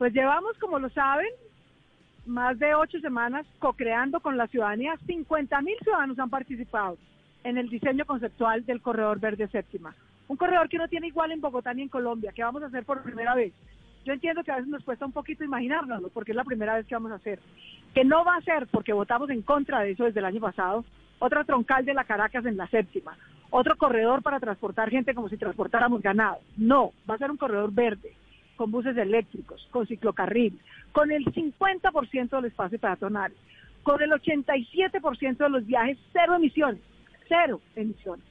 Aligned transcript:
Pues 0.00 0.14
llevamos, 0.14 0.56
como 0.56 0.78
lo 0.78 0.88
saben, 0.88 1.28
más 2.24 2.58
de 2.58 2.74
ocho 2.74 2.98
semanas 3.00 3.44
co-creando 3.58 4.20
con 4.20 4.38
la 4.38 4.46
ciudadanía. 4.46 4.96
50 5.04 5.60
mil 5.60 5.76
ciudadanos 5.82 6.18
han 6.18 6.30
participado 6.30 6.96
en 7.44 7.58
el 7.58 7.68
diseño 7.68 8.06
conceptual 8.06 8.64
del 8.64 8.80
Corredor 8.80 9.20
Verde 9.20 9.46
Séptima. 9.48 9.94
Un 10.26 10.38
corredor 10.38 10.70
que 10.70 10.78
no 10.78 10.88
tiene 10.88 11.08
igual 11.08 11.32
en 11.32 11.42
Bogotá 11.42 11.74
ni 11.74 11.82
en 11.82 11.90
Colombia, 11.90 12.32
que 12.34 12.42
vamos 12.42 12.62
a 12.62 12.68
hacer 12.68 12.86
por 12.86 13.02
primera 13.02 13.34
vez. 13.34 13.52
Yo 14.06 14.14
entiendo 14.14 14.42
que 14.42 14.50
a 14.50 14.56
veces 14.56 14.70
nos 14.70 14.82
cuesta 14.84 15.04
un 15.04 15.12
poquito 15.12 15.44
imaginárnoslo, 15.44 16.08
porque 16.08 16.32
es 16.32 16.36
la 16.36 16.44
primera 16.44 16.76
vez 16.76 16.86
que 16.86 16.94
vamos 16.94 17.12
a 17.12 17.16
hacer. 17.16 17.38
Que 17.92 18.02
no 18.02 18.24
va 18.24 18.36
a 18.36 18.40
ser, 18.40 18.68
porque 18.68 18.94
votamos 18.94 19.28
en 19.28 19.42
contra 19.42 19.80
de 19.80 19.90
eso 19.90 20.04
desde 20.04 20.20
el 20.20 20.24
año 20.24 20.40
pasado, 20.40 20.82
otra 21.18 21.44
troncal 21.44 21.84
de 21.84 21.92
la 21.92 22.04
Caracas 22.04 22.46
en 22.46 22.56
la 22.56 22.68
séptima, 22.68 23.18
otro 23.50 23.76
corredor 23.76 24.22
para 24.22 24.40
transportar 24.40 24.88
gente 24.88 25.14
como 25.14 25.28
si 25.28 25.36
transportáramos 25.36 26.00
ganado. 26.00 26.38
No, 26.56 26.92
va 27.08 27.16
a 27.16 27.18
ser 27.18 27.30
un 27.30 27.36
corredor 27.36 27.70
verde, 27.70 28.14
con 28.60 28.70
buses 28.70 28.94
eléctricos, 28.98 29.66
con 29.70 29.86
ciclocarril, 29.86 30.60
con 30.92 31.10
el 31.10 31.24
50% 31.24 32.28
del 32.28 32.44
espacio 32.44 32.78
peatonal, 32.78 33.32
con 33.82 34.02
el 34.02 34.10
87% 34.10 35.36
de 35.38 35.48
los 35.48 35.64
viajes 35.64 35.96
cero 36.12 36.34
emisiones, 36.34 36.82
cero 37.26 37.62
emisiones. 37.74 38.26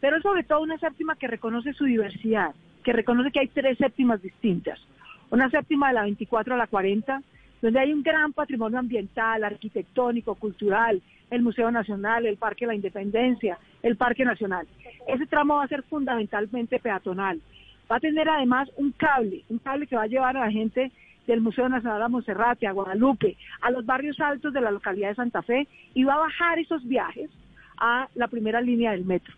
Pero 0.00 0.18
sobre 0.22 0.44
todo 0.44 0.62
una 0.62 0.78
séptima 0.78 1.16
que 1.16 1.26
reconoce 1.26 1.74
su 1.74 1.84
diversidad, 1.84 2.54
que 2.82 2.94
reconoce 2.94 3.32
que 3.32 3.40
hay 3.40 3.48
tres 3.48 3.76
séptimas 3.76 4.22
distintas. 4.22 4.80
Una 5.28 5.50
séptima 5.50 5.88
de 5.88 5.94
la 5.96 6.02
24 6.04 6.54
a 6.54 6.56
la 6.56 6.66
40, 6.66 7.20
donde 7.60 7.80
hay 7.80 7.92
un 7.92 8.02
gran 8.02 8.32
patrimonio 8.32 8.78
ambiental, 8.78 9.44
arquitectónico, 9.44 10.36
cultural, 10.36 11.02
el 11.30 11.42
Museo 11.42 11.70
Nacional, 11.70 12.24
el 12.24 12.38
Parque 12.38 12.64
de 12.64 12.68
la 12.68 12.76
Independencia, 12.76 13.58
el 13.82 13.98
Parque 13.98 14.24
Nacional. 14.24 14.66
Ese 15.06 15.26
tramo 15.26 15.56
va 15.56 15.64
a 15.64 15.68
ser 15.68 15.82
fundamentalmente 15.82 16.78
peatonal. 16.78 17.42
Va 17.90 17.96
a 17.96 18.00
tener 18.00 18.28
además 18.28 18.70
un 18.76 18.92
cable, 18.92 19.44
un 19.48 19.58
cable 19.58 19.86
que 19.86 19.96
va 19.96 20.02
a 20.02 20.08
llevar 20.08 20.36
a 20.36 20.46
la 20.46 20.50
gente 20.50 20.90
del 21.26 21.40
Museo 21.40 21.68
Nacional 21.68 22.02
a 22.02 22.08
Monserrate, 22.08 22.66
a 22.66 22.72
Guadalupe, 22.72 23.36
a 23.60 23.70
los 23.70 23.84
barrios 23.86 24.20
altos 24.20 24.52
de 24.52 24.60
la 24.60 24.70
localidad 24.70 25.10
de 25.10 25.14
Santa 25.14 25.42
Fe 25.42 25.66
y 25.94 26.04
va 26.04 26.14
a 26.14 26.18
bajar 26.18 26.58
esos 26.58 26.86
viajes 26.86 27.30
a 27.78 28.08
la 28.14 28.28
primera 28.28 28.60
línea 28.60 28.92
del 28.92 29.04
metro. 29.04 29.34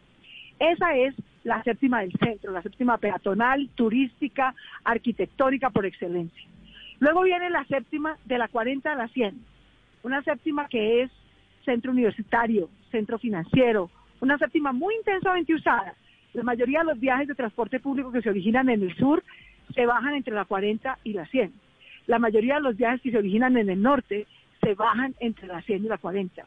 Esa 0.58 0.97
es 0.97 1.14
la 1.44 1.62
séptima 1.62 2.00
del 2.00 2.12
centro, 2.12 2.50
la 2.50 2.62
séptima 2.62 2.98
peatonal, 2.98 3.69
turística, 3.74 4.55
arquitectónica 4.84 5.70
por 5.70 5.86
excelencia. 5.86 6.42
Luego 6.98 7.22
viene 7.22 7.50
la 7.50 7.64
séptima 7.64 8.17
de 8.24 8.39
la 8.39 8.48
40 8.48 8.91
a 8.91 8.97
la 8.97 9.08
100, 9.08 9.39
una 10.02 10.22
séptima 10.22 10.67
que 10.69 11.02
es 11.02 11.11
centro 11.64 11.92
universitario, 11.92 12.69
centro 12.91 13.19
financiero, 13.19 13.91
una 14.20 14.39
séptima 14.39 14.72
muy 14.72 14.94
intensamente 14.94 15.55
usada. 15.55 15.94
La 16.37 16.42
mayoría 16.42 16.81
de 16.81 16.84
los 16.84 17.01
viajes 17.01 17.29
de 17.29 17.34
transporte 17.34 17.81
público 17.81 18.12
que 18.12 18.20
se 18.20 18.31
originan 18.31 18.69
en 18.69 18.83
el 18.83 18.95
sur 18.97 19.25
se 19.75 19.87
bajan 19.87 20.15
entre 20.15 20.34
la 20.34 20.45
40 20.45 20.98
y 21.03 21.15
la 21.15 21.27
100. 21.27 21.51
La 22.06 22.19
mayoría 22.19 22.56
de 22.56 22.61
los 22.61 22.77
viajes 22.77 23.01
que 23.01 23.11
se 23.11 23.19
originan 23.19 23.56
en 23.56 23.70
el 23.70 23.81
norte 23.81 24.27
se 24.61 24.75
bajan 24.75 25.14
entre 25.19 25.47
la 25.47 25.62
100 25.62 25.84
y 25.84 25.89
la 25.89 25.98
40 25.98 26.45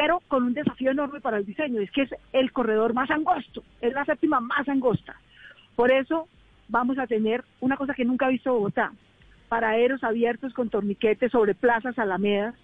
pero 0.00 0.22
con 0.28 0.44
un 0.44 0.54
desafío 0.54 0.92
enorme 0.92 1.20
para 1.20 1.36
el 1.36 1.44
diseño, 1.44 1.78
es 1.78 1.90
que 1.90 2.02
es 2.02 2.14
el 2.32 2.52
corredor 2.52 2.94
más 2.94 3.10
angosto, 3.10 3.62
es 3.82 3.92
la 3.92 4.06
séptima 4.06 4.40
más 4.40 4.66
angosta. 4.66 5.14
Por 5.76 5.90
eso 5.90 6.26
vamos 6.68 6.98
a 6.98 7.06
tener 7.06 7.44
una 7.60 7.76
cosa 7.76 7.92
que 7.92 8.06
nunca 8.06 8.24
ha 8.24 8.30
visto 8.30 8.54
Bogotá, 8.54 8.92
paraderos 9.50 10.02
abiertos 10.02 10.54
con 10.54 10.70
torniquetes 10.70 11.30
sobre 11.30 11.54
plazas 11.54 11.98
alamedas, 11.98 12.54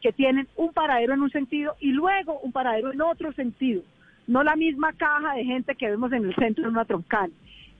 que 0.00 0.12
tienen 0.12 0.48
un 0.56 0.72
paradero 0.72 1.12
en 1.12 1.20
un 1.20 1.30
sentido 1.30 1.76
y 1.80 1.92
luego 1.92 2.40
un 2.40 2.52
paradero 2.52 2.92
en 2.92 3.02
otro 3.02 3.30
sentido, 3.34 3.82
no 4.30 4.44
la 4.44 4.54
misma 4.54 4.92
caja 4.92 5.34
de 5.34 5.44
gente 5.44 5.74
que 5.74 5.90
vemos 5.90 6.12
en 6.12 6.24
el 6.24 6.34
centro 6.36 6.62
de 6.62 6.70
una 6.70 6.84
troncal, 6.84 7.32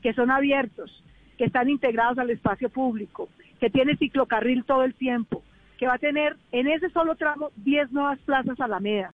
que 0.03 0.13
son 0.15 0.33
abiertos, 0.33 0.91
que 1.39 1.45
están 1.45 1.71
integrados 1.71 2.19
al 2.19 2.29
espacio 2.31 2.69
público, 2.69 3.29
que 3.61 3.71
tiene 3.71 3.97
ciclocarril 3.97 4.65
todo 4.65 4.83
el 4.83 4.95
tiempo, 4.95 5.45
que 5.79 5.87
va 5.87 5.95
a 5.95 5.99
tener 5.99 6.37
en 6.51 6.67
ese 6.67 6.91
solo 6.91 7.15
tramo 7.15 7.51
10 7.55 7.93
nuevas 7.93 8.19
plazas 8.27 8.59
Alameda, 8.59 9.09